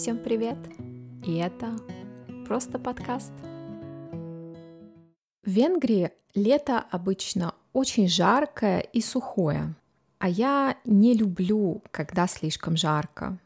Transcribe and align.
Всем 0.00 0.16
привет! 0.16 0.56
И 1.26 1.36
это 1.36 1.76
просто 2.46 2.78
подкаст. 2.78 3.32
В 5.42 5.50
Венгрии 5.50 6.10
лето 6.34 6.82
обычно 6.90 7.54
очень 7.74 8.08
жаркое 8.08 8.80
и 8.80 9.02
сухое, 9.02 9.74
а 10.18 10.26
я 10.30 10.78
не 10.86 11.12
люблю, 11.12 11.82
когда 11.90 12.26
слишком 12.28 12.78
жарко. 12.78 13.38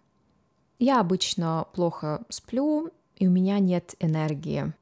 Я 0.78 1.00
обычно 1.00 1.66
плохо 1.72 2.24
сплю, 2.28 2.92
и 3.16 3.26
у 3.26 3.32
меня 3.32 3.58
нет 3.58 3.96
энергии. 3.98 4.72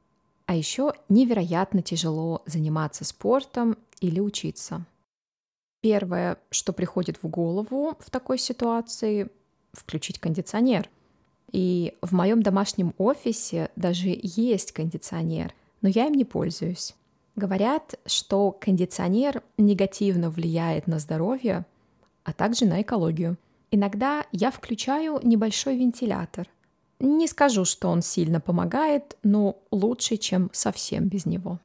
А 0.45 0.53
еще 0.53 0.93
невероятно 1.09 1.81
тяжело 1.81 2.43
заниматься 2.45 3.03
спортом 3.03 3.79
или 3.99 4.19
учиться. 4.19 4.85
Первое, 5.81 6.37
что 6.51 6.71
приходит 6.71 7.23
в 7.23 7.27
голову 7.27 7.97
в 7.99 8.11
такой 8.11 8.37
ситуации, 8.37 9.31
включить 9.73 10.19
кондиционер– 10.19 10.87
и 11.53 11.93
в 12.01 12.13
моем 12.13 12.41
домашнем 12.41 12.93
офисе 12.97 13.69
даже 13.75 14.09
есть 14.21 14.71
кондиционер, 14.71 15.53
но 15.81 15.87
я 15.87 16.07
им 16.07 16.13
не 16.13 16.25
пользуюсь. 16.25 16.95
Говорят, 17.35 17.95
что 18.05 18.51
кондиционер 18.51 19.43
негативно 19.57 20.29
влияет 20.29 20.87
на 20.87 20.99
здоровье, 20.99 21.65
а 22.23 22.33
также 22.33 22.65
на 22.65 22.81
экологию. 22.81 23.37
Иногда 23.71 24.25
я 24.31 24.51
включаю 24.51 25.19
небольшой 25.23 25.77
вентилятор. 25.77 26.47
Не 26.99 27.27
скажу, 27.27 27.65
что 27.65 27.89
он 27.89 28.01
сильно 28.01 28.39
помогает, 28.39 29.17
но 29.23 29.57
лучше, 29.71 30.17
чем 30.17 30.49
совсем 30.53 31.07
без 31.07 31.25
него. 31.25 31.59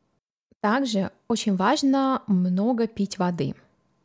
Также 0.61 1.13
очень 1.29 1.55
важно 1.57 2.23
много 2.27 2.87
пить 2.87 3.19
воды. 3.19 3.55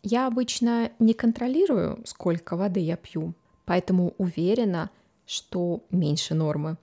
Я 0.03 0.27
обычно 0.27 0.91
не 0.99 1.13
контролирую, 1.13 2.01
сколько 2.05 2.55
воды 2.55 2.81
я 2.81 2.97
пью, 2.97 3.33
поэтому 3.65 4.13
уверена, 4.17 4.89
что 5.25 5.83
меньше 5.89 6.33
нормы. 6.33 6.77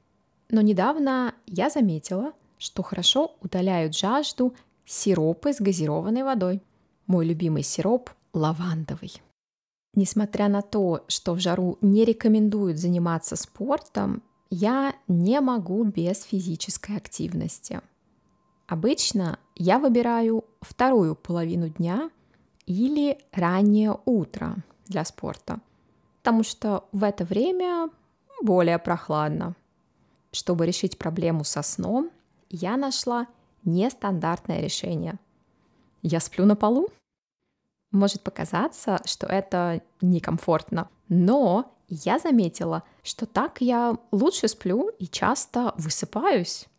Но 0.48 0.60
недавно 0.60 1.34
я 1.46 1.70
заметила, 1.70 2.32
что 2.58 2.82
хорошо 2.82 3.36
удаляют 3.40 3.96
жажду 3.96 4.54
сиропы 4.84 5.52
с 5.52 5.60
газированной 5.60 6.24
водой. 6.24 6.62
Мой 7.06 7.26
любимый 7.26 7.62
сироп– 7.62 8.10
лавандовый. 8.32 9.22
Несмотря 9.94 10.48
на 10.48 10.62
то, 10.62 11.04
что 11.08 11.34
в 11.34 11.40
жару 11.40 11.78
не 11.80 12.04
рекомендуют 12.04 12.78
заниматься 12.78 13.36
спортом, 13.36 14.22
я 14.50 14.94
не 15.08 15.40
могу 15.40 15.84
без 15.84 16.22
физической 16.22 16.96
активности. 16.96 17.80
Обычно 18.66 19.38
я 19.56 19.78
выбираю 19.78 20.44
вторую 20.60 21.16
половину 21.16 21.68
дня 21.68 22.10
или 22.66 23.18
раннее 23.32 23.98
утро 24.04 24.56
для 24.86 25.04
спорта, 25.04 25.60
потому 26.18 26.44
что 26.44 26.88
в 26.92 27.02
это 27.02 27.24
время 27.24 27.90
более 28.42 28.78
прохладно. 28.78 29.54
Чтобы 30.32 30.66
решить 30.66 30.98
проблему 30.98 31.44
со 31.44 31.62
сном, 31.62 32.10
я 32.48 32.76
нашла 32.76 33.26
нестандартное 33.64 34.60
решение. 34.60 35.18
Я 36.02 36.20
сплю 36.20 36.46
на 36.46 36.56
полу. 36.56 36.88
Может 37.92 38.22
показаться, 38.22 39.00
что 39.04 39.26
это 39.26 39.82
некомфортно, 40.00 40.88
но 41.08 41.74
я 41.88 42.20
заметила, 42.20 42.84
что 43.02 43.26
так 43.26 43.60
я 43.60 43.96
лучше 44.12 44.46
сплю 44.46 44.90
и 44.98 45.08
часто 45.08 45.74
высыпаюсь. 45.76 46.69